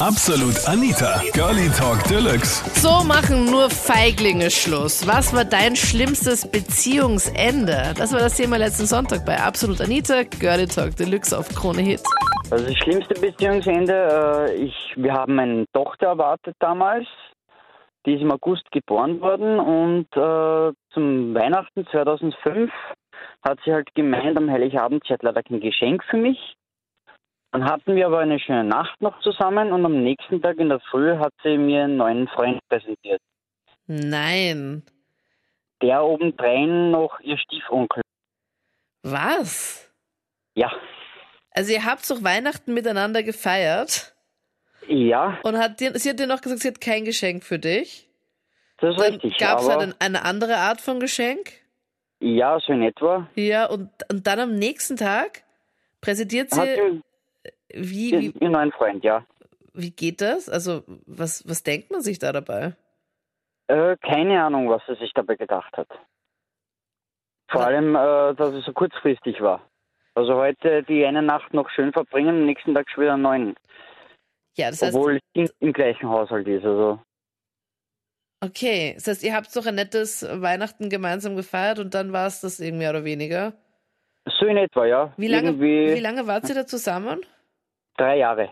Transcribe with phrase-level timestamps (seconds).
[0.00, 2.62] Absolut Anita, Girlie Talk Deluxe.
[2.78, 5.06] So machen nur Feiglinge Schluss.
[5.08, 7.94] Was war dein schlimmstes Beziehungsende?
[7.96, 12.02] Das war das Thema letzten Sonntag bei Absolut Anita, Girlie Talk Deluxe auf Krone Hit.
[12.50, 17.06] Also das schlimmste Beziehungsende, äh, ich, wir haben eine Tochter erwartet damals.
[18.04, 22.70] Die ist im August geboren worden und äh, zum Weihnachten 2005
[23.48, 26.38] hat sie halt gemeint am Heiligabend, sie hat leider kein Geschenk für mich.
[27.52, 30.80] Dann hatten wir aber eine schöne Nacht noch zusammen und am nächsten Tag in der
[30.90, 33.20] Früh hat sie mir einen neuen Freund präsentiert.
[33.86, 34.82] Nein.
[35.82, 38.02] Der obendrein noch ihr Stiefonkel.
[39.02, 39.90] Was?
[40.54, 40.70] Ja,
[41.50, 44.14] Also ihr habt doch Weihnachten miteinander gefeiert
[44.88, 48.08] ja, und hat dir, sie hat dir noch gesagt, sie hat kein Geschenk für dich.
[48.78, 49.38] das ist Dann richtig.
[49.38, 51.52] gab es halt ein- eine andere Art von Geschenk.
[52.20, 53.28] ja, so in etwa.
[53.34, 55.42] Ja, und, und dann am nächsten Tag
[56.00, 57.02] präsentiert sie
[57.72, 59.24] wie, ihr, wie, ihr neuen Freund, ja.
[59.74, 60.48] wie geht das?
[60.48, 62.74] Also was, was denkt man sich da dabei?
[63.68, 65.88] Äh, keine Ahnung, was er sich dabei gedacht hat.
[67.48, 69.62] Vor Aber- allem, äh, dass es so kurzfristig war.
[70.14, 73.54] Also heute die eine Nacht noch schön verbringen, am nächsten Tag schon wieder neuen.
[74.56, 76.64] Ja, das heißt, Obwohl es im, im gleichen Haushalt ist.
[76.64, 76.98] Also
[78.42, 82.40] okay, das heißt, ihr habt doch ein nettes Weihnachten gemeinsam gefeiert und dann war es
[82.40, 83.52] das irgendwie mehr oder weniger.
[84.26, 85.12] so in etwa, ja.
[85.18, 87.20] Wie lange, Irgendwie wie lange wart ihr da zusammen?
[87.96, 88.50] Drei Jahre.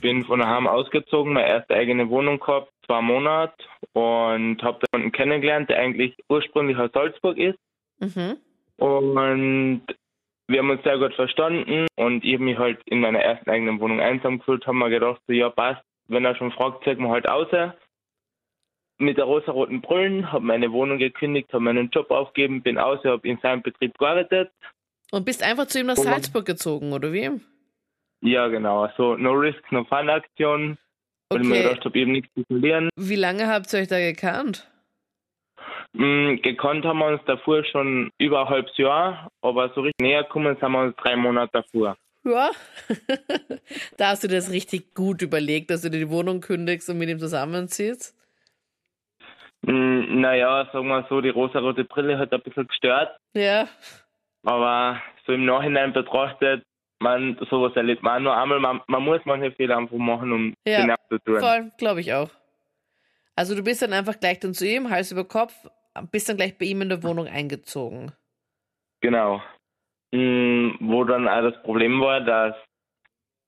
[0.00, 3.54] bin von daheim ausgezogen, meine erste eigene Wohnung gehabt, zwei Monate
[3.92, 7.58] und habe da jemanden kennengelernt, der eigentlich ursprünglich aus Salzburg ist.
[7.98, 8.36] Mhm.
[8.76, 9.82] Und
[10.48, 13.80] wir haben uns sehr gut verstanden und ich habe mich halt in meiner ersten eigenen
[13.80, 17.08] Wohnung einsam gefühlt, haben mir gedacht, so, ja passt, wenn er schon fragt, zeig mir
[17.08, 17.48] halt aus.
[18.98, 23.28] Mit der rosaroten Brüllen, habe meine Wohnung gekündigt, habe meinen Job aufgegeben, bin aus, habe
[23.28, 24.50] in seinem Betrieb gearbeitet.
[25.10, 25.96] Und bist einfach zu ihm nach.
[25.96, 27.40] Salzburg gezogen, oder wie?
[28.22, 30.78] Ja, genau, also no risk, no fun Aktion,
[31.30, 31.62] weil ich mir Okay.
[31.68, 32.88] gedacht habe, eben nichts zu verlieren.
[32.96, 34.70] Wie lange habt ihr euch da gekannt?
[35.92, 40.24] Mm, Gekannt haben wir uns davor schon über ein halbes Jahr, aber so richtig näher
[40.24, 41.96] gekommen sind wir uns drei Monate davor.
[42.24, 42.50] Ja.
[43.96, 47.08] da hast du das richtig gut überlegt, dass du dir die Wohnung kündigst und mit
[47.08, 48.14] ihm zusammenziehst.
[49.62, 53.68] Mm, Naja, sagen wir so, die rosarote Brille hat ein bisschen gestört, Ja.
[54.44, 56.62] aber so im Nachhinein betrachtet,
[56.98, 58.60] man, sowas erlebt man nur einmal.
[58.60, 61.40] Man, man muss manche Fehler einfach machen, um Ja, den abzutun.
[61.40, 62.30] Voll, glaube ich auch.
[63.34, 65.54] Also du bist dann einfach gleich dann zu ihm, Hals über Kopf,
[66.10, 68.12] bist dann gleich bei ihm in der Wohnung eingezogen.
[69.00, 69.42] Genau.
[70.12, 72.56] Mm, Wo dann auch das Problem war, dass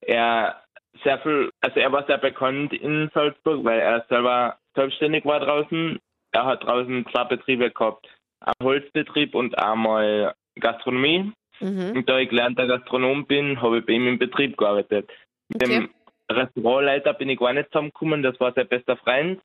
[0.01, 0.61] er
[1.03, 5.99] sehr viel, also er war sehr bekannt in Salzburg, weil er selber selbstständig war draußen.
[6.31, 8.07] Er hat draußen zwei Betriebe gehabt.
[8.41, 11.33] Ein Holzbetrieb und einmal Gastronomie.
[11.59, 11.97] Mhm.
[11.97, 15.09] Und da ich gelernter Gastronom bin, habe ich bei ihm im Betrieb gearbeitet.
[15.49, 15.79] Mit Okay.
[15.79, 15.89] dem
[16.31, 19.41] Restaurantleiter bin ich gar nicht zusammengekommen, das war sein bester Freund.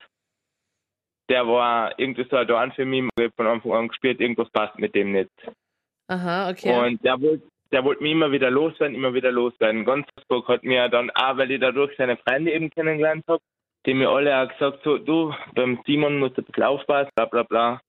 [1.30, 4.50] Der war irgendwie so ein Dorn für mich, ich hab von Anfang an gespürt, irgendwas
[4.50, 5.30] passt mit dem nicht.
[6.08, 6.78] Aha, okay.
[6.78, 9.84] Und der wollte der wollte mich immer wieder loswerden, immer wieder loswerden.
[9.84, 13.42] Ganz Salzburg hat mir dann auch, weil ich dadurch seine Freunde eben kennengelernt habe,
[13.84, 17.24] die mir alle auch gesagt, so, du, beim Simon musst du ein bisschen aufpassen, bla
[17.26, 17.80] bla bla.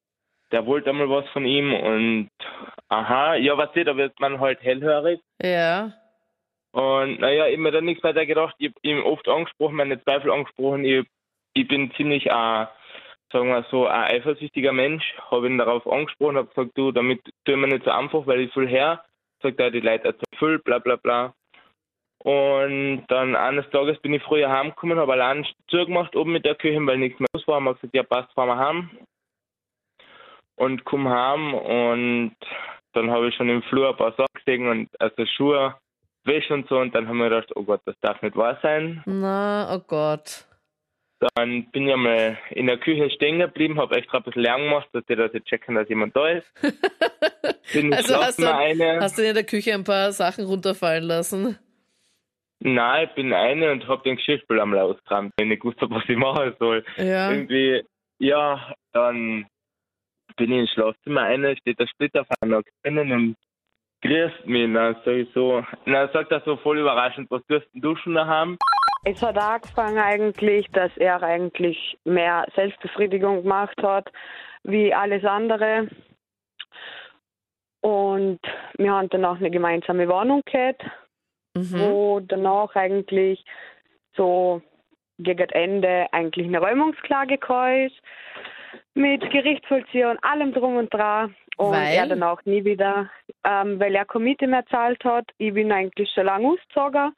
[0.52, 2.30] Der wollte einmal was von ihm und
[2.90, 5.20] aha, ja, was da wird man halt hellhörig.
[5.42, 5.92] ja.
[6.76, 8.54] Und naja, ich hab mir dann nichts weiter gedacht.
[8.58, 10.84] Ich hab ihm oft angesprochen, meine Zweifel angesprochen.
[10.84, 11.06] Ich,
[11.54, 12.66] ich bin ziemlich, äh,
[13.32, 15.16] sagen wir so, ein eifersüchtiger Mensch.
[15.32, 18.54] Habe ihn darauf angesprochen, habe gesagt, du, damit tun wir nicht so einfach, weil ich
[18.54, 19.06] viel her.
[19.42, 21.34] Sagt er, die Leute erzählen viel, bla bla bla.
[22.26, 26.86] Und dann eines Tages bin ich früher heimgekommen, habe allein zugemacht oben mit der Küche,
[26.86, 27.56] weil nichts mehr los war.
[27.56, 28.90] Haben wir gesagt, ja passt, fahren wir heim.
[30.56, 32.36] Und komm heim und
[32.94, 35.76] dann habe ich schon im Flur ein paar Sachen gesehen und also Schuhe,
[36.24, 36.80] Wäsche und so.
[36.80, 39.04] Und dann haben wir gedacht, oh Gott, das darf nicht wahr sein.
[39.06, 40.46] Na, oh Gott.
[41.36, 44.90] Dann bin ich mal in der Küche stehen geblieben, habe extra ein bisschen Lärm gemacht,
[44.92, 46.52] dass die Leute checken, dass jemand da ist.
[47.74, 49.00] Bin Also hast du, eine.
[49.00, 51.58] hast du in der Küche ein paar Sachen runterfallen lassen?
[52.60, 56.04] Nein, ich bin eine und habe den Geschirrspül am ausgekramt, wenn ich gewusst hab, was
[56.08, 56.86] ich machen soll.
[56.98, 57.32] Ja.
[57.32, 57.84] Irgendwie,
[58.20, 59.46] ja, dann
[60.36, 63.36] bin ich ins Schlafzimmer eine, steht der Splitterfahrer noch drinnen und
[64.02, 64.72] grüßt mich.
[64.74, 68.16] Dann sag ich so, dann sagt er so voll überraschend, was tust denn du schon
[68.16, 68.58] daheim?
[69.06, 74.12] Es hat angefangen eigentlich, dass er eigentlich mehr Selbstbefriedigung gemacht hat
[74.64, 75.88] wie alles andere.
[77.82, 78.40] Und
[78.78, 80.84] wir haben dann auch eine gemeinsame Wohnung gehabt,
[81.56, 81.80] Mhm.
[81.80, 83.46] wo danach eigentlich
[84.18, 84.62] so
[85.20, 87.96] gegen Ende eigentlich eine Räumungsklage gekommen ist.
[88.94, 91.36] Mit Gerichtsvollzieher und allem drum und dran.
[91.58, 91.96] Und Weil?
[91.96, 93.10] er dann auch nie wieder,
[93.44, 95.26] ähm, weil er keine Miete mehr zahlt hat.
[95.38, 97.14] Ich bin eigentlich schon lange ausgezogen.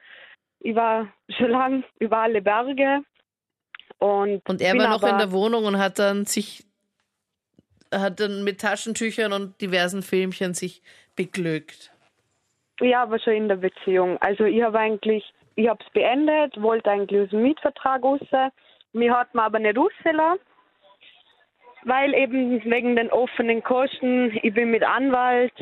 [0.59, 3.01] ich war schon lang über alle Berge.
[3.99, 6.65] Und, Und er war noch in der Wohnung und hat dann sich,
[7.93, 10.83] hat dann mit Taschentüchern und diversen Filmchen sich
[11.15, 11.91] beglückt.
[12.79, 14.17] Ja, aber schon in der Beziehung.
[14.21, 15.23] Also ich habe eigentlich,
[15.55, 18.19] ich habe es beendet, wollte eigentlich aus dem Mietvertrag raus.
[18.93, 20.39] Mir hat man aber nicht rausgelassen,
[21.83, 25.53] weil eben wegen den offenen Kosten, ich bin mit Anwalt,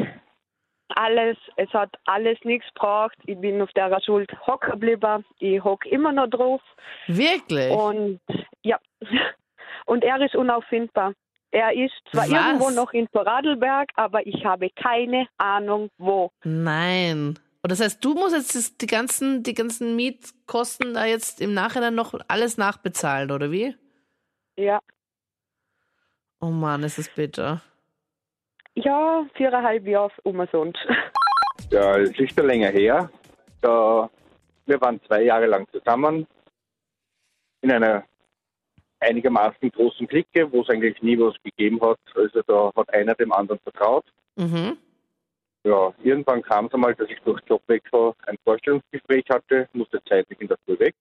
[0.90, 3.18] alles, es hat alles nichts gebracht.
[3.26, 5.26] Ich bin auf der Schuld hocken geblieben.
[5.40, 6.62] Ich hock immer noch drauf.
[7.08, 7.72] Wirklich?
[7.72, 8.20] Und
[8.62, 8.80] ja,
[9.86, 11.14] und er ist unauffindbar.
[11.52, 12.32] Er ist zwar Was?
[12.32, 16.32] irgendwo noch in Vorarlberg, aber ich habe keine Ahnung wo.
[16.44, 17.40] Nein.
[17.62, 21.96] Und das heißt, du musst jetzt die ganzen, die ganzen Mietkosten da jetzt im Nachhinein
[21.96, 23.76] noch alles nachbezahlen, oder wie?
[24.58, 24.82] Ja,
[26.46, 27.60] Oh Mann, ist es bitter.
[28.76, 30.80] ja, viereinhalb Jahre umsonst.
[31.72, 33.10] Ja, es ist schon länger her.
[33.62, 34.10] Da,
[34.68, 36.28] wir waren zwei Jahre lang zusammen
[37.62, 38.04] in einer
[39.00, 41.98] einigermaßen großen Clique, wo es eigentlich nie was gegeben hat.
[42.14, 44.06] Also da hat einer dem anderen vertraut.
[44.36, 44.78] Mhm.
[45.64, 50.50] Ja, irgendwann kam es einmal, dass ich durch Jobwechsel ein Vorstellungsgespräch hatte, musste zeitlich in
[50.50, 50.94] der Früh weg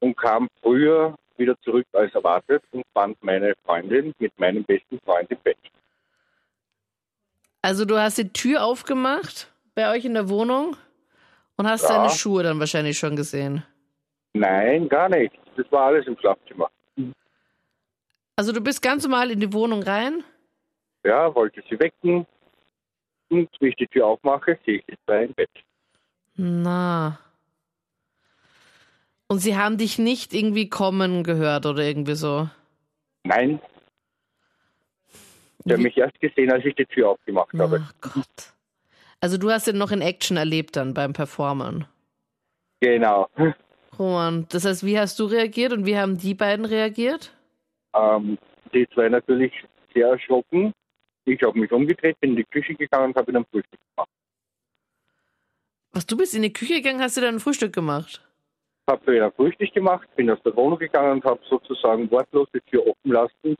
[0.00, 5.30] und kam früher wieder zurück als erwartet und fand meine Freundin mit meinem besten Freund
[5.30, 5.56] im Bett.
[7.62, 10.76] Also du hast die Tür aufgemacht bei euch in der Wohnung
[11.56, 11.88] und hast Ja.
[11.88, 13.62] seine Schuhe dann wahrscheinlich schon gesehen.
[14.34, 15.34] Nein, gar nicht.
[15.56, 16.70] Das war alles im Schlafzimmer.
[18.36, 20.24] Also du bist ganz normal in die Wohnung rein.
[21.04, 22.26] Ja, wollte sie wecken.
[23.30, 25.50] Und wie ich die Tür aufmache, sehe ich die zwei im Bett.
[26.36, 27.18] Na.
[29.28, 32.48] Und sie haben dich nicht irgendwie kommen gehört oder irgendwie so.
[33.24, 33.60] Nein.
[35.64, 37.86] Sie haben mich erst gesehen, als ich die Tür aufgemacht habe.
[37.86, 38.52] Ach Gott.
[39.20, 41.86] Also du hast ihn noch in Action erlebt dann beim Performen.
[42.80, 43.28] Genau.
[43.98, 47.32] Roman, das heißt, wie hast du reagiert und wie haben die beiden reagiert?
[47.94, 48.36] Ähm,
[48.74, 49.52] die zwei natürlich
[49.94, 50.74] sehr erschrocken.
[51.24, 54.10] Ich habe mich umgedreht, bin in die Küche gegangen und habe ihnen Frühstück gemacht.
[55.92, 58.20] Was, du bist in die Küche gegangen, hast du dann ein Frühstück gemacht?
[58.90, 62.60] Habe für ihnen Frühstück gemacht, bin aus der Wohnung gegangen und habe sozusagen wortlos die
[62.70, 63.56] Tür offen lassen.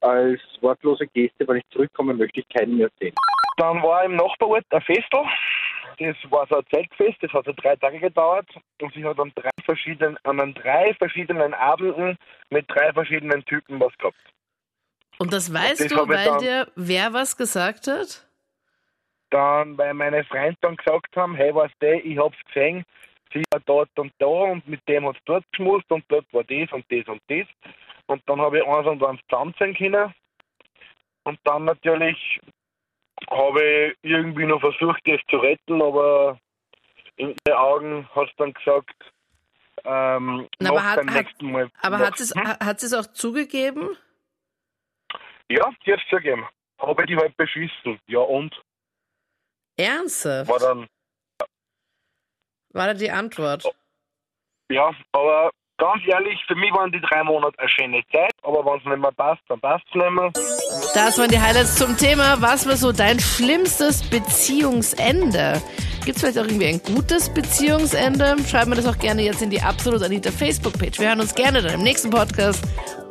[0.00, 3.14] Als wortlose Geste, wenn ich zurückkomme, möchte ich keinen mehr sehen.
[3.56, 5.20] Dann war im Nachbarort ein Festel.
[5.98, 8.46] Das war so ein Zeltfest, das hat so drei Tage gedauert.
[8.82, 12.18] Und sie hat an drei verschiedenen, an drei verschiedenen Abenden
[12.50, 14.18] mit drei verschiedenen Typen was gehabt.
[15.18, 18.28] Und das weißt das du, ich weil dann- dir wer was gesagt hat?
[19.30, 22.84] Dann, weil meine Freunde dann gesagt haben, hey, weißt du, ich hab's gesehen,
[23.32, 26.72] sie war dort und da und mit dem hat's dort geschmust und dort war das
[26.72, 27.46] und das und das.
[28.06, 30.14] Und dann habe ich eins und eins zusammenziehen können.
[31.24, 32.40] Und dann natürlich
[33.30, 36.38] habe ich irgendwie noch versucht, das zu retten, aber
[37.16, 38.94] in ihren Augen hat es dann gesagt,
[39.84, 41.70] ähm, Na, aber hat- beim hat- nächsten Mal.
[41.82, 43.96] Aber hat es, ha- hat es auch zugegeben?
[45.48, 46.46] Ja, die hat's zugegeben.
[46.78, 47.98] Habe ich die halt beschissen.
[48.06, 48.54] Ja und?
[49.78, 50.48] Ernsthaft?
[50.50, 50.86] War dann
[52.76, 53.64] War da die Antwort?
[54.70, 58.78] Ja, aber ganz ehrlich, für mich waren die drei Monate eine schöne Zeit, aber wenn
[58.78, 60.30] es nicht mehr passt, dann passt es nicht mehr.
[60.92, 62.36] Das waren die Highlights zum Thema.
[62.40, 65.62] Was war so dein schlimmstes Beziehungsende?
[66.06, 68.36] Gibt es vielleicht auch irgendwie ein gutes Beziehungsende?
[68.48, 71.00] Schreib mir das auch gerne jetzt in die Absolut Anita Facebook-Page.
[71.00, 72.60] Wir hören uns gerne dann im nächsten Podcast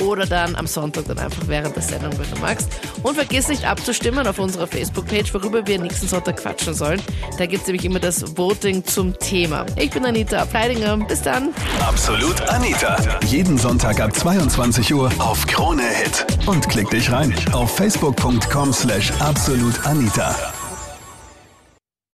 [0.01, 2.69] oder dann am Sonntag dann einfach während der Sendung, wenn du magst.
[3.03, 7.01] Und vergiss nicht abzustimmen auf unserer Facebook-Page, worüber wir nächsten Sonntag quatschen sollen.
[7.37, 9.65] Da gibt es nämlich immer das Voting zum Thema.
[9.75, 10.95] Ich bin Anita Ableidinger.
[11.05, 11.53] Bis dann.
[11.81, 12.95] Absolut Anita.
[13.25, 16.25] Jeden Sonntag ab 22 Uhr auf Krone Hit.
[16.47, 20.54] Und klick dich rein auf facebook.com slash absolutanita.